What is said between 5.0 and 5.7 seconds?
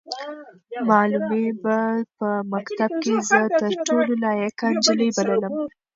بللم.